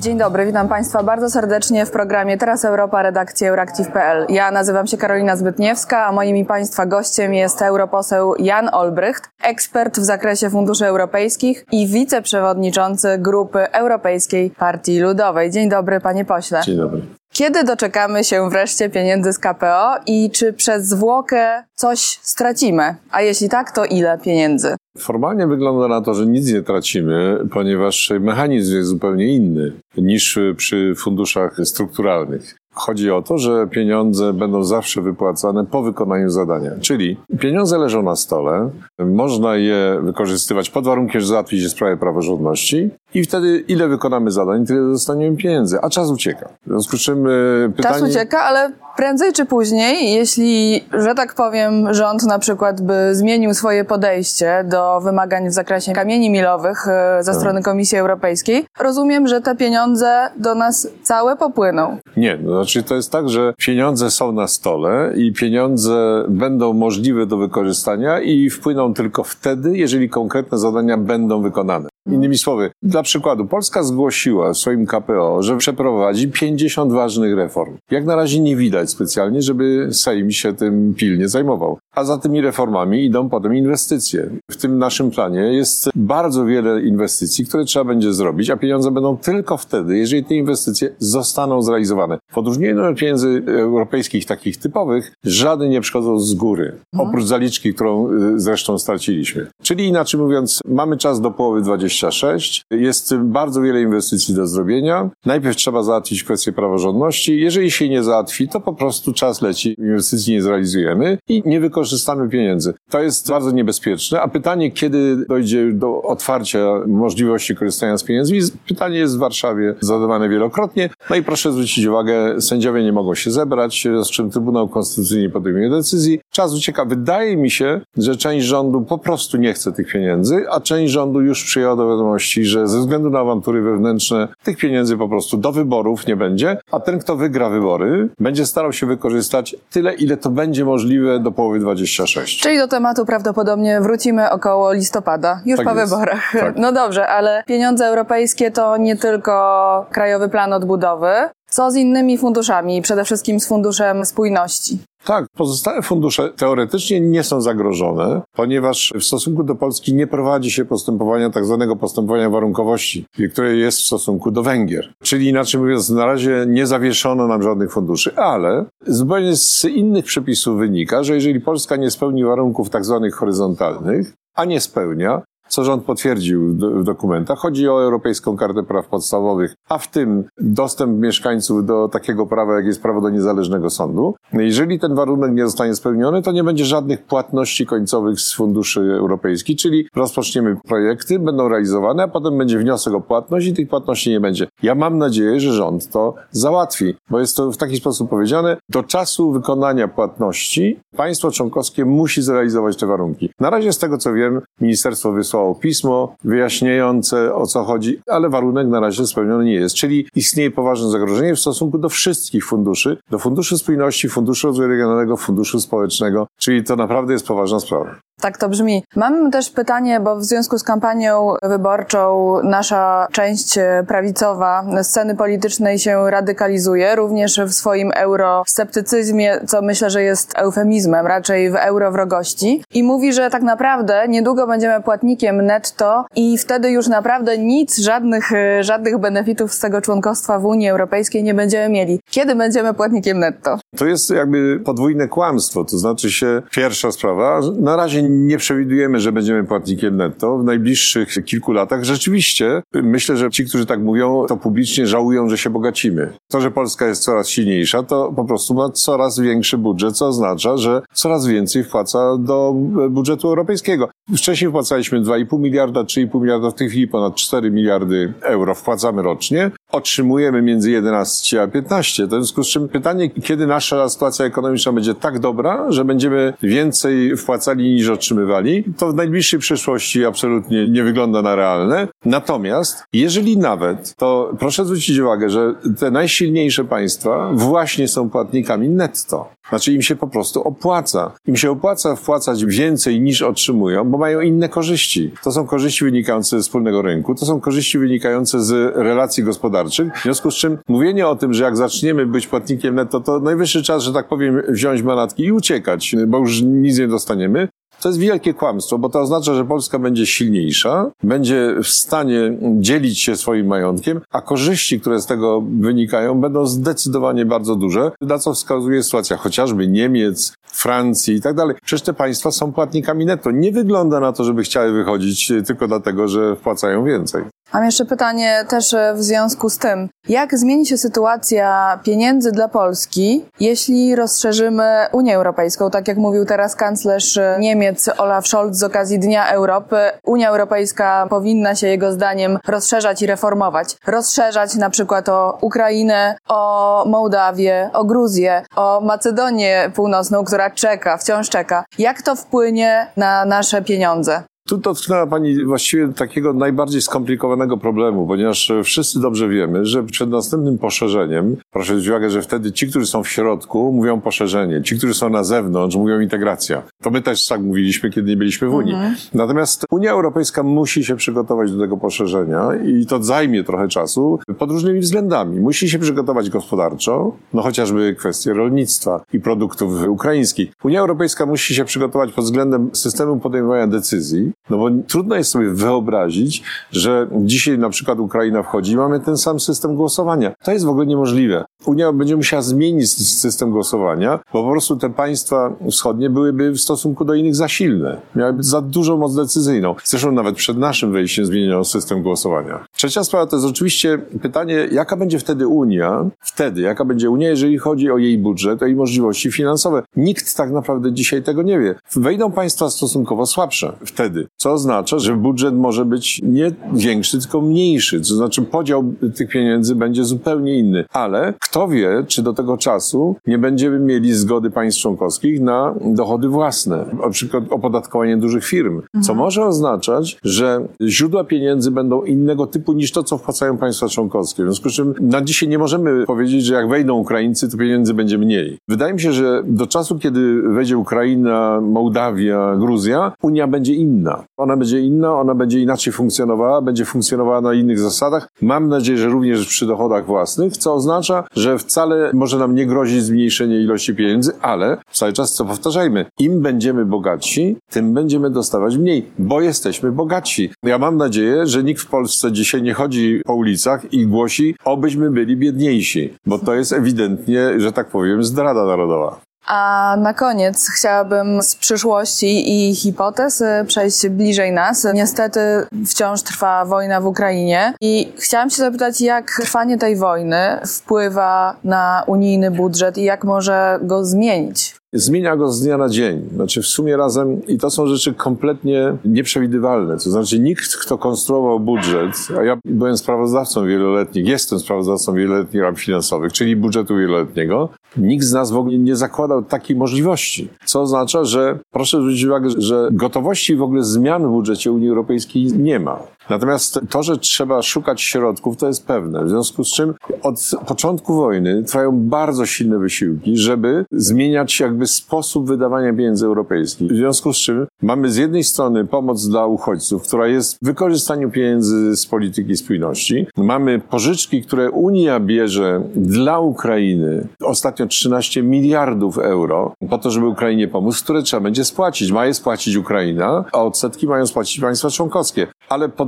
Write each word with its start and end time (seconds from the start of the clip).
Dzień 0.00 0.18
dobry, 0.18 0.46
witam 0.46 0.68
Państwa 0.68 1.02
bardzo 1.02 1.30
serdecznie 1.30 1.86
w 1.86 1.90
programie 1.90 2.38
Teraz 2.38 2.64
Europa, 2.64 3.02
redakcji 3.02 3.46
Euractiv.pl. 3.46 4.26
Ja 4.28 4.50
nazywam 4.50 4.86
się 4.86 4.96
Karolina 4.96 5.36
Zbytniewska, 5.36 6.06
a 6.06 6.12
moim 6.12 6.36
i 6.36 6.44
Państwa 6.44 6.86
gościem 6.86 7.34
jest 7.34 7.62
europoseł 7.62 8.34
Jan 8.38 8.68
Olbrycht, 8.72 9.30
ekspert 9.42 9.98
w 9.98 10.04
zakresie 10.04 10.50
funduszy 10.50 10.86
europejskich 10.86 11.64
i 11.72 11.86
wiceprzewodniczący 11.86 13.18
Grupy 13.18 13.72
Europejskiej 13.72 14.50
Partii 14.50 15.00
Ludowej. 15.00 15.50
Dzień 15.50 15.68
dobry, 15.68 16.00
panie 16.00 16.24
pośle. 16.24 16.60
Dzień 16.64 16.76
dobry. 16.76 17.02
Kiedy 17.32 17.64
doczekamy 17.64 18.24
się 18.24 18.50
wreszcie 18.50 18.90
pieniędzy 18.90 19.32
z 19.32 19.38
KPO 19.38 19.94
i 20.06 20.30
czy 20.30 20.52
przez 20.52 20.86
zwłokę 20.88 21.64
coś 21.74 21.98
stracimy? 22.22 22.94
A 23.10 23.22
jeśli 23.22 23.48
tak, 23.48 23.70
to 23.70 23.84
ile 23.84 24.18
pieniędzy? 24.18 24.76
Formalnie 24.98 25.46
wygląda 25.46 25.88
na 25.88 26.00
to, 26.00 26.14
że 26.14 26.26
nic 26.26 26.52
nie 26.52 26.62
tracimy, 26.62 27.38
ponieważ 27.52 28.12
mechanizm 28.20 28.76
jest 28.76 28.88
zupełnie 28.88 29.34
inny 29.34 29.72
niż 29.96 30.38
przy 30.56 30.94
funduszach 30.96 31.56
strukturalnych. 31.64 32.56
Chodzi 32.74 33.10
o 33.10 33.22
to, 33.22 33.38
że 33.38 33.66
pieniądze 33.66 34.32
będą 34.32 34.64
zawsze 34.64 35.02
wypłacane 35.02 35.66
po 35.66 35.82
wykonaniu 35.82 36.30
zadania. 36.30 36.70
Czyli 36.80 37.16
pieniądze 37.40 37.78
leżą 37.78 38.02
na 38.02 38.16
stole, 38.16 38.70
można 38.98 39.56
je 39.56 40.00
wykorzystywać 40.02 40.70
pod 40.70 40.84
warunkiem, 40.84 41.20
że 41.20 41.26
załatwi 41.26 41.60
się 41.60 41.68
sprawę 41.68 41.96
praworządności 41.96 42.90
i 43.14 43.24
wtedy 43.24 43.64
ile 43.68 43.88
wykonamy 43.88 44.30
zadań, 44.30 44.66
tyle 44.66 44.80
dostaniemy 44.92 45.36
pieniędzy, 45.36 45.80
a 45.80 45.90
czas 45.90 46.10
ucieka. 46.10 46.48
W 46.66 46.70
związku 46.70 46.96
z 46.96 47.00
czym 47.00 47.26
e, 47.26 47.30
pytanie... 47.76 48.00
Czas 48.00 48.10
ucieka, 48.10 48.40
ale 48.40 48.72
prędzej 48.98 49.32
czy 49.32 49.46
później, 49.46 50.12
jeśli, 50.12 50.84
że 50.92 51.14
tak 51.14 51.34
powiem, 51.34 51.94
rząd 51.94 52.22
na 52.22 52.38
przykład 52.38 52.80
by 52.80 53.14
zmienił 53.14 53.54
swoje 53.54 53.84
podejście 53.84 54.64
do 54.64 55.00
wymagań 55.00 55.48
w 55.48 55.52
zakresie 55.52 55.92
kamieni 55.92 56.30
milowych 56.30 56.88
e, 56.88 57.22
ze 57.22 57.30
tak. 57.30 57.40
strony 57.40 57.62
Komisji 57.62 57.98
Europejskiej, 57.98 58.64
rozumiem, 58.80 59.28
że 59.28 59.40
te 59.40 59.56
pieniądze 59.56 60.30
do 60.36 60.54
nas 60.54 60.88
całe 61.02 61.36
popłyną. 61.36 61.98
Nie, 62.16 62.38
no 62.42 62.50
znaczy 62.50 62.82
to 62.82 62.94
jest 62.94 63.12
tak, 63.12 63.28
że 63.28 63.54
pieniądze 63.58 64.10
są 64.10 64.32
na 64.32 64.48
stole 64.48 65.12
i 65.16 65.32
pieniądze 65.32 66.24
będą 66.28 66.72
możliwe 66.72 67.26
do 67.26 67.36
wykorzystania 67.36 68.20
i 68.20 68.50
wpłyną 68.50 68.94
tylko 68.94 69.24
wtedy, 69.24 69.78
jeżeli 69.78 70.08
konkretne 70.08 70.58
zadania 70.58 70.96
będą 70.96 71.42
wykonane. 71.42 71.88
Innymi 72.08 72.38
słowy, 72.38 72.70
dla 72.82 73.02
przykładu, 73.02 73.46
Polska 73.46 73.82
zgłosiła 73.82 74.52
w 74.52 74.58
swoim 74.58 74.86
KPO, 74.86 75.42
że 75.42 75.56
przeprowadzi 75.56 76.28
50 76.28 76.92
ważnych 76.92 77.36
reform. 77.36 77.76
Jak 77.90 78.04
na 78.04 78.16
razie 78.16 78.40
nie 78.40 78.56
widać 78.56 78.90
specjalnie, 78.90 79.42
żeby 79.42 79.88
Sejm 79.92 80.30
się 80.30 80.52
tym 80.52 80.94
pilnie 80.94 81.28
zajmował. 81.28 81.78
A 81.94 82.04
za 82.04 82.18
tymi 82.18 82.40
reformami 82.40 83.04
idą 83.04 83.28
potem 83.28 83.54
inwestycje. 83.54 84.30
W 84.50 84.56
tym 84.56 84.78
naszym 84.78 85.10
planie 85.10 85.40
jest 85.40 85.90
bardzo 85.94 86.44
wiele 86.44 86.82
inwestycji, 86.82 87.46
które 87.46 87.64
trzeba 87.64 87.84
będzie 87.84 88.12
zrobić, 88.12 88.50
a 88.50 88.56
pieniądze 88.56 88.90
będą 88.90 89.16
tylko 89.16 89.56
wtedy, 89.56 89.98
jeżeli 89.98 90.24
te 90.24 90.34
inwestycje 90.34 90.90
zostaną 90.98 91.62
zrealizowane. 91.62 92.18
W 92.32 92.38
odróżnieniu 92.38 92.84
od 92.84 92.98
pieniędzy 92.98 93.42
europejskich, 93.46 94.26
takich 94.26 94.56
typowych, 94.56 95.12
żadne 95.24 95.68
nie 95.68 95.80
przychodzą 95.80 96.18
z 96.18 96.34
góry, 96.34 96.64
mhm. 96.94 97.08
oprócz 97.08 97.24
zaliczki, 97.24 97.74
którą 97.74 98.12
y, 98.12 98.40
zresztą 98.40 98.78
straciliśmy. 98.78 99.46
Czyli 99.62 99.86
inaczej 99.86 100.20
mówiąc, 100.20 100.60
mamy 100.66 100.96
czas 100.96 101.20
do 101.20 101.30
połowy 101.30 101.62
20 101.62 101.97
26. 102.00 102.64
Jest 102.70 103.16
bardzo 103.16 103.60
wiele 103.60 103.82
inwestycji 103.82 104.34
do 104.34 104.46
zrobienia. 104.46 105.10
Najpierw 105.26 105.56
trzeba 105.56 105.82
załatwić 105.82 106.24
kwestię 106.24 106.52
praworządności. 106.52 107.40
Jeżeli 107.40 107.70
się 107.70 107.88
nie 107.88 108.02
załatwi, 108.02 108.48
to 108.48 108.60
po 108.60 108.72
prostu 108.72 109.12
czas 109.12 109.42
leci, 109.42 109.74
inwestycji 109.78 110.32
nie 110.32 110.42
zrealizujemy 110.42 111.18
i 111.28 111.42
nie 111.46 111.60
wykorzystamy 111.60 112.28
pieniędzy. 112.28 112.74
To 112.90 113.00
jest 113.00 113.28
bardzo 113.28 113.50
niebezpieczne. 113.50 114.20
A 114.20 114.28
pytanie, 114.28 114.70
kiedy 114.70 115.26
dojdzie 115.28 115.72
do 115.72 116.02
otwarcia 116.02 116.58
możliwości 116.86 117.56
korzystania 117.56 117.98
z 117.98 118.04
pieniędzmi, 118.04 118.40
pytanie 118.68 118.98
jest 118.98 119.16
w 119.16 119.18
Warszawie 119.18 119.74
zadawane 119.80 120.28
wielokrotnie. 120.28 120.90
No 121.10 121.16
i 121.16 121.22
proszę 121.22 121.52
zwrócić 121.52 121.86
uwagę, 121.86 122.40
sędziowie 122.40 122.82
nie 122.82 122.92
mogą 122.92 123.14
się 123.14 123.30
zebrać, 123.30 123.88
z 124.02 124.10
czym 124.10 124.30
Trybunał 124.30 124.68
Konstytucyjny 124.68 125.22
nie 125.22 125.30
podejmuje 125.30 125.70
decyzji. 125.70 126.20
Czas 126.30 126.54
ucieka. 126.54 126.84
Wydaje 126.84 127.36
mi 127.36 127.50
się, 127.50 127.80
że 127.96 128.16
część 128.16 128.46
rządu 128.46 128.80
po 128.80 128.98
prostu 128.98 129.36
nie 129.36 129.52
chce 129.52 129.72
tych 129.72 129.92
pieniędzy, 129.92 130.44
a 130.50 130.60
część 130.60 130.92
rządu 130.92 131.20
już 131.20 131.44
przyjęła 131.44 131.76
do 131.76 131.86
wiadomości, 131.88 132.44
że 132.44 132.68
ze 132.68 132.78
względu 132.78 133.10
na 133.10 133.18
awantury 133.18 133.62
wewnętrzne 133.62 134.28
tych 134.44 134.56
pieniędzy 134.56 134.96
po 134.96 135.08
prostu 135.08 135.36
do 135.36 135.52
wyborów 135.52 136.06
nie 136.06 136.16
będzie, 136.16 136.58
a 136.72 136.80
ten, 136.80 136.98
kto 136.98 137.16
wygra 137.16 137.48
wybory, 137.48 138.08
będzie 138.20 138.46
starał 138.46 138.72
się 138.72 138.86
wykorzystać 138.86 139.56
tyle, 139.70 139.94
ile 139.94 140.16
to 140.16 140.30
będzie 140.30 140.64
możliwe 140.64 141.20
do 141.20 141.32
połowy 141.32 141.58
26. 141.58 142.40
Czyli 142.40 142.58
do 142.58 142.68
tematu 142.68 143.06
prawdopodobnie 143.06 143.80
wrócimy 143.80 144.30
około 144.30 144.72
listopada, 144.72 145.40
już 145.46 145.56
tak 145.56 145.66
po 145.66 145.74
jest. 145.74 145.92
wyborach. 145.92 146.32
Tak. 146.32 146.54
No 146.68 146.72
dobrze, 146.72 147.08
ale 147.08 147.42
pieniądze 147.46 147.86
europejskie 147.86 148.50
to 148.50 148.76
nie 148.76 148.96
tylko 148.96 149.86
Krajowy 149.90 150.28
Plan 150.28 150.52
Odbudowy. 150.52 151.12
Co 151.50 151.70
z 151.70 151.76
innymi 151.76 152.18
funduszami, 152.18 152.82
przede 152.82 153.04
wszystkim 153.04 153.40
z 153.40 153.46
Funduszem 153.46 154.04
Spójności? 154.04 154.78
Tak, 155.04 155.26
pozostałe 155.36 155.82
fundusze 155.82 156.30
teoretycznie 156.36 157.00
nie 157.00 157.22
są 157.22 157.40
zagrożone, 157.40 158.22
ponieważ 158.32 158.92
w 159.00 159.04
stosunku 159.04 159.44
do 159.44 159.54
Polski 159.54 159.94
nie 159.94 160.06
prowadzi 160.06 160.50
się 160.50 160.64
postępowania, 160.64 161.30
tak 161.30 161.44
zwanego 161.44 161.76
postępowania 161.76 162.30
warunkowości, 162.30 163.06
które 163.32 163.56
jest 163.56 163.78
w 163.78 163.86
stosunku 163.86 164.30
do 164.30 164.42
Węgier. 164.42 164.92
Czyli 165.02 165.28
inaczej 165.28 165.60
mówiąc, 165.60 165.90
na 165.90 166.06
razie 166.06 166.44
nie 166.48 166.66
zawieszono 166.66 167.26
nam 167.26 167.42
żadnych 167.42 167.72
funduszy, 167.72 168.16
ale 168.16 168.64
zupełnie 168.86 169.36
z 169.36 169.64
innych 169.64 170.04
przepisów 170.04 170.58
wynika, 170.58 171.02
że 171.02 171.14
jeżeli 171.14 171.40
Polska 171.40 171.76
nie 171.76 171.90
spełni 171.90 172.24
warunków 172.24 172.70
tak 172.70 172.84
zwanych 172.84 173.14
horyzontalnych, 173.14 174.12
a 174.34 174.44
nie 174.44 174.60
spełnia, 174.60 175.22
co 175.48 175.64
rząd 175.64 175.84
potwierdził 175.84 176.54
w 176.54 176.84
dokumentach. 176.84 177.38
Chodzi 177.38 177.68
o 177.68 177.82
Europejską 177.82 178.36
Kartę 178.36 178.62
Praw 178.62 178.86
Podstawowych, 178.86 179.54
a 179.68 179.78
w 179.78 179.90
tym 179.90 180.24
dostęp 180.38 181.00
mieszkańców 181.00 181.66
do 181.66 181.88
takiego 181.88 182.26
prawa, 182.26 182.54
jak 182.54 182.66
jest 182.66 182.82
prawo 182.82 183.00
do 183.00 183.10
niezależnego 183.10 183.70
sądu. 183.70 184.14
Jeżeli 184.32 184.78
ten 184.78 184.94
warunek 184.94 185.32
nie 185.32 185.44
zostanie 185.44 185.74
spełniony, 185.74 186.22
to 186.22 186.32
nie 186.32 186.44
będzie 186.44 186.64
żadnych 186.64 187.02
płatności 187.02 187.66
końcowych 187.66 188.20
z 188.20 188.34
funduszy 188.34 188.80
europejskich, 188.80 189.58
czyli 189.58 189.88
rozpoczniemy 189.96 190.56
projekty, 190.68 191.18
będą 191.18 191.48
realizowane, 191.48 192.02
a 192.02 192.08
potem 192.08 192.38
będzie 192.38 192.58
wniosek 192.58 192.94
o 192.94 193.00
płatność 193.00 193.46
i 193.46 193.54
tych 193.54 193.68
płatności 193.68 194.10
nie 194.10 194.20
będzie. 194.20 194.46
Ja 194.62 194.74
mam 194.74 194.98
nadzieję, 194.98 195.40
że 195.40 195.52
rząd 195.52 195.90
to 195.90 196.14
załatwi, 196.30 196.94
bo 197.10 197.20
jest 197.20 197.36
to 197.36 197.52
w 197.52 197.56
taki 197.56 197.76
sposób 197.76 198.10
powiedziane, 198.10 198.56
do 198.68 198.82
czasu 198.82 199.32
wykonania 199.32 199.88
płatności 199.88 200.80
państwo 200.96 201.30
członkowskie 201.30 201.84
musi 201.84 202.22
zrealizować 202.22 202.76
te 202.76 202.86
warunki. 202.86 203.30
Na 203.40 203.50
razie 203.50 203.72
z 203.72 203.78
tego 203.78 203.98
co 203.98 204.12
wiem, 204.12 204.40
ministerstwo 204.60 205.12
wysłało 205.12 205.37
pismo 205.60 206.16
wyjaśniające 206.24 207.34
o 207.34 207.46
co 207.46 207.64
chodzi, 207.64 208.00
ale 208.06 208.28
warunek 208.28 208.68
na 208.68 208.80
razie 208.80 209.06
spełniony 209.06 209.44
nie 209.44 209.54
jest. 209.54 209.74
Czyli 209.74 210.06
istnieje 210.14 210.50
poważne 210.50 210.90
zagrożenie 210.90 211.34
w 211.34 211.40
stosunku 211.40 211.78
do 211.78 211.88
wszystkich 211.88 212.46
funduszy, 212.46 212.96
do 213.10 213.18
Funduszu 213.18 213.58
Spójności, 213.58 214.08
Funduszu 214.08 214.46
Rozwoju 214.46 214.68
Regionalnego, 214.68 215.16
Funduszu 215.16 215.60
Społecznego, 215.60 216.26
czyli 216.38 216.64
to 216.64 216.76
naprawdę 216.76 217.12
jest 217.12 217.26
poważna 217.26 217.60
sprawa. 217.60 218.07
Tak 218.20 218.38
to 218.38 218.48
brzmi. 218.48 218.84
Mam 218.96 219.30
też 219.30 219.50
pytanie, 219.50 220.00
bo 220.00 220.16
w 220.16 220.24
związku 220.24 220.58
z 220.58 220.62
kampanią 220.62 221.34
wyborczą 221.42 222.34
nasza 222.42 223.06
część 223.12 223.58
prawicowa 223.88 224.64
sceny 224.82 225.16
politycznej 225.16 225.78
się 225.78 226.10
radykalizuje, 226.10 226.96
również 226.96 227.40
w 227.40 227.52
swoim 227.52 227.90
eurosceptycyzmie, 227.94 229.40
co 229.46 229.62
myślę, 229.62 229.90
że 229.90 230.02
jest 230.02 230.32
eufemizmem, 230.36 231.06
raczej 231.06 231.50
w 231.50 231.54
eurowrogości. 231.54 232.62
I 232.74 232.82
mówi, 232.82 233.12
że 233.12 233.30
tak 233.30 233.42
naprawdę 233.42 234.08
niedługo 234.08 234.46
będziemy 234.46 234.82
płatnikiem 234.82 235.46
netto 235.46 236.04
i 236.16 236.38
wtedy 236.38 236.70
już 236.70 236.88
naprawdę 236.88 237.38
nic, 237.38 237.78
żadnych, 237.78 238.30
żadnych 238.60 238.98
benefitów 238.98 239.52
z 239.52 239.60
tego 239.60 239.80
członkostwa 239.80 240.38
w 240.38 240.44
Unii 240.44 240.68
Europejskiej 240.68 241.22
nie 241.22 241.34
będziemy 241.34 241.68
mieli. 241.68 242.00
Kiedy 242.10 242.34
będziemy 242.34 242.74
płatnikiem 242.74 243.18
netto? 243.18 243.58
To 243.76 243.86
jest 243.86 244.10
jakby 244.10 244.60
podwójne 244.64 245.08
kłamstwo. 245.08 245.64
To 245.64 245.78
znaczy 245.78 246.10
się 246.10 246.42
pierwsza 246.50 246.92
sprawa, 246.92 247.40
na 247.60 247.76
razie 247.76 248.07
nie 248.08 248.38
przewidujemy, 248.38 249.00
że 249.00 249.12
będziemy 249.12 249.44
płatnikiem 249.44 249.96
netto 249.96 250.38
w 250.38 250.44
najbliższych 250.44 251.24
kilku 251.24 251.52
latach. 251.52 251.84
Rzeczywiście, 251.84 252.62
myślę, 252.74 253.16
że 253.16 253.30
ci, 253.30 253.44
którzy 253.44 253.66
tak 253.66 253.80
mówią, 253.80 254.26
to 254.28 254.36
publicznie 254.36 254.86
żałują, 254.86 255.28
że 255.28 255.38
się 255.38 255.50
bogacimy. 255.50 256.12
To, 256.30 256.40
że 256.40 256.50
Polska 256.50 256.86
jest 256.86 257.02
coraz 257.02 257.28
silniejsza, 257.28 257.82
to 257.82 258.12
po 258.16 258.24
prostu 258.24 258.54
ma 258.54 258.70
coraz 258.70 259.18
większy 259.18 259.58
budżet, 259.58 259.96
co 259.96 260.06
oznacza, 260.06 260.56
że 260.56 260.82
coraz 260.92 261.26
więcej 261.26 261.64
wpłaca 261.64 262.16
do 262.18 262.54
budżetu 262.90 263.28
europejskiego. 263.28 263.88
Wcześniej 264.16 264.50
wpłacaliśmy 264.50 265.00
2,5 265.00 265.40
miliarda, 265.40 265.80
3,5 265.80 266.20
miliarda, 266.20 266.50
w 266.50 266.54
tej 266.54 266.68
chwili 266.68 266.88
ponad 266.88 267.14
4 267.14 267.50
miliardy 267.50 268.12
euro 268.22 268.54
wpłacamy 268.54 269.02
rocznie. 269.02 269.50
Otrzymujemy 269.72 270.42
między 270.42 270.70
11 270.70 271.42
a 271.42 271.46
15. 271.46 272.06
W 272.06 272.10
związku 272.10 272.44
z 272.44 272.48
czym 272.48 272.68
pytanie, 272.68 273.10
kiedy 273.10 273.46
nasza 273.46 273.88
sytuacja 273.88 274.24
ekonomiczna 274.24 274.72
będzie 274.72 274.94
tak 274.94 275.18
dobra, 275.18 275.72
że 275.72 275.84
będziemy 275.84 276.32
więcej 276.42 277.16
wpłacali 277.16 277.74
niż 277.74 277.88
otrzymywali, 277.88 278.64
to 278.76 278.92
w 278.92 278.94
najbliższej 278.94 279.40
przyszłości 279.40 280.04
absolutnie 280.04 280.68
nie 280.68 280.82
wygląda 280.82 281.22
na 281.22 281.36
realne. 281.36 281.88
Natomiast, 282.04 282.84
jeżeli 282.92 283.38
nawet, 283.38 283.94
to 283.96 284.34
proszę 284.38 284.64
zwrócić 284.64 284.98
uwagę, 284.98 285.30
że 285.30 285.54
te 285.78 285.90
najsilniejsze 285.90 286.64
państwa 286.64 287.30
właśnie 287.32 287.88
są 287.88 288.10
płatnikami 288.10 288.68
netto. 288.68 289.28
Znaczy 289.48 289.72
im 289.72 289.82
się 289.82 289.96
po 289.96 290.06
prostu 290.06 290.42
opłaca. 290.42 291.12
Im 291.26 291.36
się 291.36 291.50
opłaca 291.50 291.96
wpłacać 291.96 292.44
więcej 292.44 293.00
niż 293.00 293.22
otrzymują, 293.22 293.84
bo 293.84 293.98
mają 293.98 294.20
inne 294.20 294.48
korzyści. 294.48 295.12
To 295.24 295.32
są 295.32 295.46
korzyści 295.46 295.84
wynikające 295.84 296.36
ze 296.36 296.42
wspólnego 296.42 296.82
rynku, 296.82 297.14
to 297.14 297.26
są 297.26 297.40
korzyści 297.40 297.78
wynikające 297.78 298.42
z 298.44 298.76
relacji 298.76 299.24
gospodarczych. 299.24 299.92
W 299.94 300.02
związku 300.02 300.30
z 300.30 300.34
czym 300.34 300.58
mówienie 300.68 301.08
o 301.08 301.16
tym, 301.16 301.34
że 301.34 301.44
jak 301.44 301.56
zaczniemy 301.56 302.06
być 302.06 302.26
płatnikiem 302.26 302.74
netto, 302.74 303.00
to 303.00 303.20
najwyższy 303.20 303.62
czas, 303.62 303.82
że 303.82 303.92
tak 303.92 304.08
powiem, 304.08 304.42
wziąć 304.48 304.82
manatki 304.82 305.24
i 305.24 305.32
uciekać, 305.32 305.96
bo 306.06 306.18
już 306.18 306.42
nic 306.42 306.78
nie 306.78 306.88
dostaniemy. 306.88 307.48
To 307.80 307.88
jest 307.88 307.98
wielkie 307.98 308.34
kłamstwo, 308.34 308.78
bo 308.78 308.88
to 308.88 309.00
oznacza, 309.00 309.34
że 309.34 309.44
Polska 309.44 309.78
będzie 309.78 310.06
silniejsza, 310.06 310.90
będzie 311.02 311.54
w 311.62 311.68
stanie 311.68 312.38
dzielić 312.60 313.00
się 313.00 313.16
swoim 313.16 313.46
majątkiem, 313.46 314.00
a 314.10 314.20
korzyści, 314.20 314.80
które 314.80 315.00
z 315.00 315.06
tego 315.06 315.42
wynikają, 315.60 316.20
będą 316.20 316.46
zdecydowanie 316.46 317.26
bardzo 317.26 317.56
duże, 317.56 317.90
na 318.00 318.18
co 318.18 318.34
wskazuje 318.34 318.82
sytuacja 318.82 319.16
chociażby 319.16 319.68
Niemiec, 319.68 320.32
Francji 320.52 321.14
i 321.14 321.20
tak 321.20 321.36
dalej. 321.36 321.56
Przecież 321.64 321.82
te 321.82 321.92
państwa 321.92 322.30
są 322.30 322.52
płatnikami 322.52 323.06
netto. 323.06 323.30
Nie 323.30 323.52
wygląda 323.52 324.00
na 324.00 324.12
to, 324.12 324.24
żeby 324.24 324.42
chciały 324.42 324.72
wychodzić 324.72 325.32
tylko 325.46 325.68
dlatego, 325.68 326.08
że 326.08 326.36
wpłacają 326.36 326.84
więcej. 326.84 327.24
Mam 327.52 327.64
jeszcze 327.64 327.84
pytanie 327.84 328.44
też 328.48 328.74
w 328.94 329.02
związku 329.02 329.50
z 329.50 329.58
tym. 329.58 329.88
Jak 330.08 330.38
zmieni 330.38 330.66
się 330.66 330.78
sytuacja 330.78 331.78
pieniędzy 331.84 332.32
dla 332.32 332.48
Polski, 332.48 333.24
jeśli 333.40 333.96
rozszerzymy 333.96 334.86
Unię 334.92 335.16
Europejską? 335.16 335.70
Tak 335.70 335.88
jak 335.88 335.96
mówił 335.96 336.24
teraz 336.24 336.56
kanclerz 336.56 337.18
Niemiec 337.38 337.90
Olaf 337.98 338.26
Scholz 338.26 338.56
z 338.56 338.62
okazji 338.62 338.98
Dnia 338.98 339.28
Europy, 339.28 339.76
Unia 340.06 340.28
Europejska 340.30 341.06
powinna 341.10 341.54
się 341.54 341.66
jego 341.66 341.92
zdaniem 341.92 342.38
rozszerzać 342.46 343.02
i 343.02 343.06
reformować. 343.06 343.76
Rozszerzać 343.86 344.54
na 344.54 344.70
przykład 344.70 345.08
o 345.08 345.38
Ukrainę, 345.40 346.16
o 346.28 346.84
Mołdawię, 346.86 347.70
o 347.72 347.84
Gruzję, 347.84 348.42
o 348.56 348.80
Macedonię 348.80 349.70
Północną, 349.74 350.24
która 350.24 350.50
czeka, 350.50 350.96
wciąż 350.96 351.28
czeka. 351.28 351.64
Jak 351.78 352.02
to 352.02 352.16
wpłynie 352.16 352.86
na 352.96 353.24
nasze 353.24 353.62
pieniądze? 353.62 354.22
Tu 354.48 354.58
dotknęła 354.58 355.06
Pani 355.06 355.44
właściwie 355.44 355.88
takiego 355.88 356.32
najbardziej 356.32 356.82
skomplikowanego 356.82 357.56
problemu, 357.56 358.06
ponieważ 358.06 358.52
wszyscy 358.64 359.00
dobrze 359.00 359.28
wiemy, 359.28 359.66
że 359.66 359.82
przed 359.82 360.10
następnym 360.10 360.58
poszerzeniem, 360.58 361.36
proszę 361.50 361.66
zwrócić 361.68 361.88
uwagę, 361.88 362.10
że 362.10 362.22
wtedy 362.22 362.52
ci, 362.52 362.68
którzy 362.68 362.86
są 362.86 363.02
w 363.02 363.08
środku, 363.08 363.72
mówią 363.72 364.00
poszerzenie, 364.00 364.62
ci, 364.62 364.78
którzy 364.78 364.94
są 364.94 365.10
na 365.10 365.24
zewnątrz, 365.24 365.76
mówią 365.76 366.00
integracja. 366.00 366.62
To 366.82 366.90
my 366.90 367.02
też 367.02 367.26
tak 367.26 367.40
mówiliśmy, 367.42 367.90
kiedy 367.90 368.10
nie 368.10 368.16
byliśmy 368.16 368.48
w 368.48 368.54
Unii. 368.54 368.74
Mhm. 368.74 368.94
Natomiast 369.14 369.66
Unia 369.70 369.90
Europejska 369.90 370.42
musi 370.42 370.84
się 370.84 370.96
przygotować 370.96 371.52
do 371.52 371.58
tego 371.58 371.76
poszerzenia 371.76 372.48
i 372.66 372.86
to 372.86 373.02
zajmie 373.02 373.44
trochę 373.44 373.68
czasu 373.68 374.18
pod 374.38 374.50
różnymi 374.50 374.80
względami. 374.80 375.40
Musi 375.40 375.70
się 375.70 375.78
przygotować 375.78 376.30
gospodarczo, 376.30 377.12
no 377.34 377.42
chociażby 377.42 377.94
kwestie 377.98 378.32
rolnictwa 378.34 379.04
i 379.12 379.20
produktów 379.20 379.72
ukraińskich. 379.88 380.52
Unia 380.64 380.80
Europejska 380.80 381.26
musi 381.26 381.54
się 381.54 381.64
przygotować 381.64 382.12
pod 382.12 382.24
względem 382.24 382.70
systemu 382.72 383.16
podejmowania 383.16 383.66
decyzji, 383.66 384.32
no 384.50 384.58
bo 384.58 384.70
trudno 384.88 385.16
jest 385.16 385.30
sobie 385.30 385.50
wyobrazić, 385.50 386.42
że 386.72 387.08
dzisiaj 387.12 387.58
na 387.58 387.70
przykład 387.70 387.98
Ukraina 387.98 388.42
wchodzi 388.42 388.72
i 388.72 388.76
mamy 388.76 389.00
ten 389.00 389.16
sam 389.16 389.40
system 389.40 389.74
głosowania. 389.74 390.34
To 390.44 390.52
jest 390.52 390.64
w 390.64 390.68
ogóle 390.68 390.86
niemożliwe. 390.86 391.44
Unia 391.66 391.92
będzie 391.92 392.16
musiała 392.16 392.42
zmienić 392.42 392.90
system 392.90 393.50
głosowania, 393.50 394.20
bo 394.32 394.44
po 394.44 394.50
prostu 394.50 394.76
te 394.76 394.90
państwa 394.90 395.52
wschodnie 395.70 396.10
byłyby 396.10 396.50
w 396.50 396.58
stosunku 396.58 397.04
do 397.04 397.14
innych 397.14 397.36
za 397.36 397.48
silne. 397.48 398.00
Miałyby 398.14 398.42
za 398.42 398.60
dużą 398.60 398.96
moc 398.96 399.16
decyzyjną. 399.16 399.74
Zresztą 399.84 400.12
nawet 400.12 400.36
przed 400.36 400.58
naszym 400.58 400.92
wejściem 400.92 401.26
zmieniono 401.26 401.64
system 401.64 402.02
głosowania. 402.02 402.64
Trzecia 402.72 403.04
sprawa 403.04 403.26
to 403.26 403.36
jest 403.36 403.48
oczywiście 403.48 403.98
pytanie, 403.98 404.68
jaka 404.72 404.96
będzie 404.96 405.18
wtedy 405.18 405.46
Unia, 405.46 406.04
wtedy, 406.20 406.60
jaka 406.60 406.84
będzie 406.84 407.10
Unia, 407.10 407.28
jeżeli 407.28 407.58
chodzi 407.58 407.90
o 407.90 407.98
jej 407.98 408.18
budżet, 408.18 408.62
o 408.62 408.66
jej 408.66 408.76
możliwości 408.76 409.32
finansowe. 409.32 409.82
Nikt 409.96 410.36
tak 410.36 410.50
naprawdę 410.50 410.92
dzisiaj 410.92 411.22
tego 411.22 411.42
nie 411.42 411.58
wie. 411.58 411.74
Wejdą 411.96 412.32
państwa 412.32 412.70
stosunkowo 412.70 413.26
słabsze 413.26 413.76
wtedy, 413.86 414.27
co 414.36 414.52
oznacza, 414.52 414.98
że 414.98 415.16
budżet 415.16 415.54
może 415.54 415.84
być 415.84 416.20
nie 416.22 416.52
większy, 416.72 417.20
tylko 417.20 417.40
mniejszy. 417.40 418.00
To 418.00 418.14
znaczy 418.14 418.42
podział 418.42 418.84
tych 419.14 419.28
pieniędzy 419.28 419.74
będzie 419.74 420.04
zupełnie 420.04 420.58
inny. 420.58 420.84
Ale 420.92 421.34
kto 421.40 421.68
wie, 421.68 422.04
czy 422.08 422.22
do 422.22 422.32
tego 422.32 422.56
czasu 422.56 423.16
nie 423.26 423.38
będziemy 423.38 423.78
mieli 423.78 424.12
zgody 424.12 424.50
państw 424.50 424.80
członkowskich 424.80 425.40
na 425.40 425.74
dochody 425.84 426.28
własne, 426.28 426.84
na 427.02 427.10
przykład 427.10 427.44
opodatkowanie 427.50 428.16
dużych 428.16 428.44
firm, 428.44 428.82
co 428.92 428.98
mhm. 428.98 429.18
może 429.18 429.46
oznaczać, 429.46 430.18
że 430.24 430.66
źródła 430.82 431.24
pieniędzy 431.24 431.70
będą 431.70 432.02
innego 432.02 432.46
typu 432.46 432.72
niż 432.72 432.92
to, 432.92 433.02
co 433.02 433.18
wpłacają 433.18 433.58
państwa 433.58 433.88
członkowskie. 433.88 434.42
W 434.42 434.46
związku 434.46 434.68
z 434.68 434.72
czym 434.72 434.94
na 435.00 435.22
dzisiaj 435.22 435.48
nie 435.48 435.58
możemy 435.58 436.06
powiedzieć, 436.06 436.44
że 436.44 436.54
jak 436.54 436.68
wejdą 436.68 436.94
Ukraińcy, 436.94 437.50
to 437.50 437.58
pieniędzy 437.58 437.94
będzie 437.94 438.18
mniej. 438.18 438.58
Wydaje 438.68 438.92
mi 438.92 439.00
się, 439.00 439.12
że 439.12 439.42
do 439.46 439.66
czasu, 439.66 439.98
kiedy 439.98 440.42
wejdzie 440.42 440.78
Ukraina, 440.78 441.60
Mołdawia, 441.60 442.56
Gruzja, 442.56 443.12
Unia 443.22 443.46
będzie 443.46 443.74
inna. 443.74 444.17
Ona 444.36 444.56
będzie 444.56 444.80
inna, 444.80 445.14
ona 445.14 445.34
będzie 445.34 445.60
inaczej 445.60 445.92
funkcjonowała, 445.92 446.62
będzie 446.62 446.84
funkcjonowała 446.84 447.40
na 447.40 447.54
innych 447.54 447.78
zasadach. 447.78 448.28
Mam 448.42 448.68
nadzieję, 448.68 448.98
że 448.98 449.08
również 449.08 449.46
przy 449.46 449.66
dochodach 449.66 450.06
własnych, 450.06 450.56
co 450.56 450.74
oznacza, 450.74 451.24
że 451.32 451.58
wcale 451.58 452.10
może 452.14 452.38
nam 452.38 452.54
nie 452.54 452.66
grozić 452.66 453.02
zmniejszenie 453.02 453.60
ilości 453.60 453.94
pieniędzy, 453.94 454.32
ale 454.42 454.76
cały 454.92 455.12
czas 455.12 455.32
co 455.32 455.44
powtarzajmy, 455.44 456.06
im 456.18 456.42
będziemy 456.42 456.84
bogatsi, 456.84 457.56
tym 457.70 457.94
będziemy 457.94 458.30
dostawać 458.30 458.76
mniej, 458.76 459.06
bo 459.18 459.40
jesteśmy 459.40 459.92
bogatsi. 459.92 460.50
Ja 460.62 460.78
mam 460.78 460.96
nadzieję, 460.96 461.46
że 461.46 461.64
nikt 461.64 461.80
w 461.80 461.86
Polsce 461.86 462.32
dzisiaj 462.32 462.62
nie 462.62 462.74
chodzi 462.74 463.20
po 463.24 463.34
ulicach 463.34 463.92
i 463.92 464.06
głosi, 464.06 464.54
obyśmy 464.64 465.10
byli 465.10 465.36
biedniejsi, 465.36 466.14
bo 466.26 466.38
to 466.38 466.54
jest 466.54 466.72
ewidentnie, 466.72 467.60
że 467.60 467.72
tak 467.72 467.90
powiem, 467.90 468.24
zdrada 468.24 468.64
narodowa. 468.64 469.27
A 469.48 469.96
na 469.98 470.14
koniec 470.14 470.70
chciałabym 470.76 471.42
z 471.42 471.56
przyszłości 471.56 472.68
i 472.70 472.74
hipotez 472.74 473.40
y, 473.40 473.64
przejść 473.66 474.08
bliżej 474.08 474.52
nas. 474.52 474.86
Niestety 474.94 475.40
wciąż 475.86 476.22
trwa 476.22 476.64
wojna 476.64 477.00
w 477.00 477.06
Ukrainie 477.06 477.74
i 477.80 478.12
chciałam 478.16 478.50
się 478.50 478.56
zapytać, 478.56 479.00
jak 479.00 479.30
trwanie 479.42 479.78
tej 479.78 479.96
wojny 479.96 480.60
wpływa 480.66 481.56
na 481.64 482.02
unijny 482.06 482.50
budżet 482.50 482.98
i 482.98 483.02
jak 483.02 483.24
może 483.24 483.78
go 483.82 484.04
zmienić? 484.04 484.78
Zmienia 484.92 485.36
go 485.36 485.48
z 485.48 485.62
dnia 485.62 485.76
na 485.76 485.88
dzień. 485.88 486.28
Znaczy 486.34 486.62
w 486.62 486.66
sumie 486.66 486.96
razem 486.96 487.46
i 487.46 487.58
to 487.58 487.70
są 487.70 487.86
rzeczy 487.86 488.14
kompletnie 488.14 488.96
nieprzewidywalne. 489.04 489.94
To 489.94 490.10
znaczy 490.10 490.38
nikt, 490.38 490.76
kto 490.76 490.98
konstruował 490.98 491.60
budżet, 491.60 492.10
a 492.38 492.42
ja 492.42 492.58
byłem 492.64 492.96
sprawozdawcą 492.96 493.66
wieloletnich, 493.66 494.26
jestem 494.26 494.58
sprawozdawcą 494.58 495.14
wieloletnich 495.14 495.62
ram 495.62 495.76
finansowych, 495.76 496.32
czyli 496.32 496.56
budżetu 496.56 496.96
wieloletniego, 496.96 497.68
nikt 497.96 498.24
z 498.24 498.32
nas 498.32 498.50
w 498.50 498.56
ogóle 498.56 498.78
nie 498.78 498.96
zakładał 498.96 499.42
takiej 499.42 499.76
możliwości. 499.76 500.48
Co 500.64 500.82
oznacza, 500.82 501.24
że 501.24 501.58
proszę 501.70 502.00
zwrócić 502.00 502.24
uwagę, 502.24 502.50
że 502.58 502.88
gotowości 502.92 503.56
w 503.56 503.62
ogóle 503.62 503.84
zmian 503.84 504.26
w 504.26 504.30
budżecie 504.30 504.72
Unii 504.72 504.88
Europejskiej 504.88 505.44
nie 505.44 505.80
ma. 505.80 505.98
Natomiast 506.30 506.80
to, 506.90 507.02
że 507.02 507.18
trzeba 507.18 507.62
szukać 507.62 508.02
środków, 508.02 508.56
to 508.56 508.66
jest 508.66 508.86
pewne. 508.86 509.24
W 509.24 509.28
związku 509.28 509.64
z 509.64 509.68
czym 509.68 509.94
od 510.22 510.34
początku 510.66 511.14
wojny 511.14 511.62
trwają 511.62 511.92
bardzo 512.00 512.46
silne 512.46 512.78
wysiłki, 512.78 513.36
żeby 513.36 513.84
zmieniać 513.92 514.60
jakby 514.60 514.86
sposób 514.86 515.48
wydawania 515.48 515.92
pieniędzy 515.92 516.26
europejskich. 516.26 516.92
W 516.92 516.96
związku 516.96 517.32
z 517.32 517.36
czym 517.36 517.66
mamy 517.82 518.10
z 518.10 518.16
jednej 518.16 518.44
strony 518.44 518.84
pomoc 518.84 519.28
dla 519.28 519.46
uchodźców, 519.46 520.02
która 520.02 520.26
jest 520.26 520.56
w 520.62 520.66
wykorzystaniu 520.66 521.30
pieniędzy 521.30 521.96
z 521.96 522.06
polityki 522.06 522.56
spójności. 522.56 523.26
Mamy 523.36 523.78
pożyczki, 523.78 524.42
które 524.42 524.70
Unia 524.70 525.20
bierze 525.20 525.82
dla 525.96 526.40
Ukrainy. 526.40 527.28
Ostatnio 527.44 527.86
13 527.86 528.42
miliardów 528.42 529.18
euro 529.18 529.72
po 529.90 529.98
to, 529.98 530.10
żeby 530.10 530.26
Ukrainie 530.26 530.68
pomóc, 530.68 531.02
które 531.02 531.22
trzeba 531.22 531.40
będzie 531.40 531.64
spłacić. 531.64 532.12
Ma 532.12 532.26
je 532.26 532.34
spłacić 532.34 532.76
Ukraina, 532.76 533.44
a 533.52 533.62
odsetki 533.62 534.06
mają 534.06 534.26
spłacić 534.26 534.60
państwa 534.60 534.90
członkowskie. 534.90 535.46
Ale 535.68 535.88
po 535.88 536.06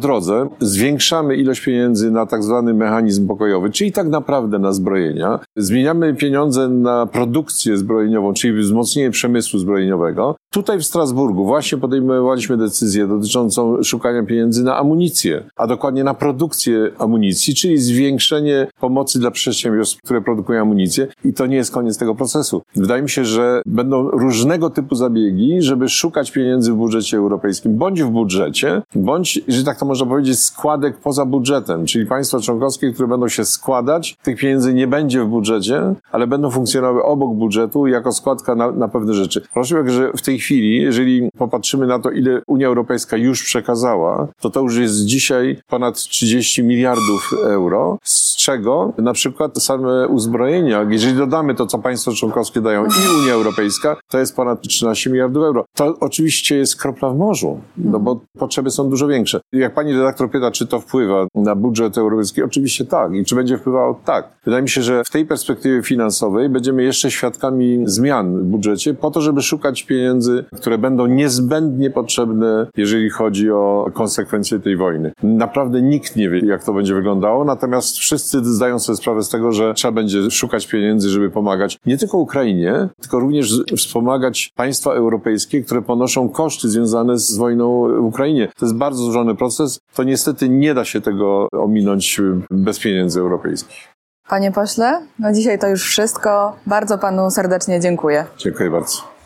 zwiększamy 0.60 1.36
ilość 1.36 1.60
pieniędzy 1.60 2.10
na 2.10 2.26
tak 2.26 2.42
zwany 2.42 2.74
mechanizm 2.74 3.28
pokojowy, 3.28 3.70
czyli 3.70 3.92
tak 3.92 4.08
naprawdę 4.08 4.58
na 4.58 4.72
zbrojenia. 4.72 5.38
Zmieniamy 5.56 6.14
pieniądze 6.14 6.68
na 6.68 7.06
produkcję 7.06 7.76
zbrojeniową, 7.76 8.32
czyli 8.32 8.60
wzmocnienie 8.60 9.10
przemysłu 9.10 9.58
zbrojeniowego. 9.58 10.36
Tutaj 10.52 10.78
w 10.78 10.84
Strasburgu 10.84 11.44
właśnie 11.44 11.78
podejmowaliśmy 11.78 12.56
decyzję 12.56 13.06
dotyczącą 13.06 13.82
szukania 13.82 14.22
pieniędzy 14.22 14.64
na 14.64 14.76
amunicję, 14.76 15.44
a 15.56 15.66
dokładnie 15.66 16.04
na 16.04 16.14
produkcję 16.14 16.90
amunicji, 16.98 17.54
czyli 17.54 17.78
zwiększenie 17.78 18.66
pomocy 18.80 19.18
dla 19.18 19.30
przedsiębiorstw, 19.30 19.98
które 20.04 20.20
produkują 20.20 20.62
amunicję. 20.62 21.08
I 21.24 21.32
to 21.32 21.46
nie 21.46 21.56
jest 21.56 21.72
koniec 21.72 21.98
tego 21.98 22.14
procesu. 22.14 22.62
Wydaje 22.76 23.02
mi 23.02 23.10
się, 23.10 23.24
że 23.24 23.62
będą 23.66 24.10
różnego 24.10 24.70
typu 24.70 24.94
zabiegi, 24.94 25.62
żeby 25.62 25.88
szukać 25.88 26.30
pieniędzy 26.30 26.72
w 26.72 26.76
budżecie 26.76 27.16
europejskim, 27.16 27.76
bądź 27.76 28.02
w 28.02 28.10
budżecie, 28.10 28.82
bądź, 28.94 29.40
że 29.48 29.64
tak 29.64 29.78
to 29.78 29.86
może 29.86 29.99
można 30.00 30.14
powiedzieć, 30.14 30.38
składek 30.38 30.96
poza 30.96 31.24
budżetem, 31.24 31.86
czyli 31.86 32.06
państwa 32.06 32.40
członkowskie, 32.40 32.92
które 32.92 33.08
będą 33.08 33.28
się 33.28 33.44
składać. 33.44 34.16
Tych 34.22 34.38
pieniędzy 34.38 34.74
nie 34.74 34.86
będzie 34.86 35.24
w 35.24 35.26
budżecie, 35.26 35.94
ale 36.12 36.26
będą 36.26 36.50
funkcjonowały 36.50 37.04
obok 37.04 37.34
budżetu 37.34 37.86
jako 37.86 38.12
składka 38.12 38.54
na, 38.54 38.72
na 38.72 38.88
pewne 38.88 39.14
rzeczy. 39.14 39.42
Proszę, 39.54 39.90
że 39.90 40.12
w 40.16 40.22
tej 40.22 40.38
chwili, 40.38 40.82
jeżeli 40.82 41.30
popatrzymy 41.38 41.86
na 41.86 41.98
to, 41.98 42.10
ile 42.10 42.42
Unia 42.46 42.66
Europejska 42.66 43.16
już 43.16 43.42
przekazała, 43.42 44.28
to 44.40 44.50
to 44.50 44.60
już 44.60 44.76
jest 44.76 45.04
dzisiaj 45.04 45.58
ponad 45.68 45.96
30 45.96 46.64
miliardów 46.64 47.34
euro, 47.44 47.98
z 48.04 48.36
czego 48.36 48.92
na 48.98 49.12
przykład 49.12 49.62
same 49.62 50.08
uzbrojenia, 50.08 50.86
jeżeli 50.88 51.16
dodamy 51.16 51.54
to, 51.54 51.66
co 51.66 51.78
państwa 51.78 52.12
członkowskie 52.12 52.60
dają 52.60 52.84
i 52.84 53.22
Unia 53.22 53.32
Europejska, 53.32 53.96
to 54.08 54.18
jest 54.18 54.36
ponad 54.36 54.62
13 54.62 55.10
miliardów 55.10 55.44
euro. 55.44 55.64
To 55.74 55.96
oczywiście 56.00 56.56
jest 56.56 56.76
kropla 56.76 57.10
w 57.10 57.16
morzu, 57.16 57.60
no 57.76 58.00
bo 58.00 58.20
potrzeby 58.38 58.70
są 58.70 58.90
dużo 58.90 59.06
większe. 59.06 59.40
Jak 59.52 59.74
pani 59.74 59.89
redaktor 59.92 60.30
pyta, 60.30 60.50
czy 60.50 60.66
to 60.66 60.80
wpływa 60.80 61.26
na 61.34 61.54
budżet 61.54 61.98
europejski, 61.98 62.42
oczywiście 62.42 62.84
tak. 62.84 63.14
I 63.14 63.24
czy 63.24 63.34
będzie 63.34 63.58
wpływało? 63.58 64.00
Tak. 64.04 64.28
Wydaje 64.44 64.62
mi 64.62 64.68
się, 64.68 64.82
że 64.82 65.04
w 65.04 65.10
tej 65.10 65.26
perspektywie 65.26 65.82
finansowej 65.82 66.48
będziemy 66.48 66.82
jeszcze 66.82 67.10
świadkami 67.10 67.82
zmian 67.84 68.38
w 68.38 68.42
budżecie 68.42 68.94
po 68.94 69.10
to, 69.10 69.20
żeby 69.20 69.42
szukać 69.42 69.82
pieniędzy, 69.82 70.44
które 70.52 70.78
będą 70.78 71.06
niezbędnie 71.06 71.90
potrzebne, 71.90 72.66
jeżeli 72.76 73.10
chodzi 73.10 73.50
o 73.50 73.90
konsekwencje 73.94 74.60
tej 74.60 74.76
wojny. 74.76 75.12
Naprawdę 75.22 75.82
nikt 75.82 76.16
nie 76.16 76.30
wie, 76.30 76.40
jak 76.40 76.64
to 76.64 76.72
będzie 76.72 76.94
wyglądało, 76.94 77.44
natomiast 77.44 77.98
wszyscy 77.98 78.44
zdają 78.44 78.78
sobie 78.78 78.96
sprawę 78.96 79.22
z 79.22 79.28
tego, 79.28 79.52
że 79.52 79.74
trzeba 79.74 79.92
będzie 79.92 80.30
szukać 80.30 80.66
pieniędzy, 80.66 81.08
żeby 81.08 81.30
pomagać 81.30 81.78
nie 81.86 81.98
tylko 81.98 82.18
Ukrainie, 82.18 82.88
tylko 83.00 83.20
również 83.20 83.64
wspomagać 83.76 84.52
państwa 84.56 84.92
europejskie, 84.92 85.62
które 85.62 85.82
ponoszą 85.82 86.28
koszty 86.28 86.68
związane 86.68 87.18
z 87.18 87.36
wojną 87.36 87.88
w 88.00 88.04
Ukrainie. 88.04 88.48
To 88.58 88.66
jest 88.66 88.76
bardzo 88.76 89.02
złożony 89.02 89.34
proces. 89.78 89.96
To 89.96 90.02
niestety 90.02 90.48
nie 90.48 90.74
da 90.74 90.84
się 90.84 91.00
tego 91.00 91.48
ominąć 91.52 92.20
bez 92.50 92.78
pieniędzy 92.78 93.20
europejskich. 93.20 93.88
Panie 94.28 94.52
pośle, 94.52 95.02
na 95.18 95.32
dzisiaj 95.32 95.58
to 95.58 95.68
już 95.68 95.82
wszystko. 95.82 96.56
Bardzo 96.66 96.98
panu 96.98 97.30
serdecznie 97.30 97.80
dziękuję. 97.80 98.26
Dziękuję 98.38 98.70
bardzo. 98.70 99.19